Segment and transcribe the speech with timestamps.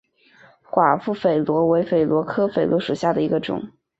[0.71, 3.69] 寡妇榧螺为榧螺科榧螺属下的一个种。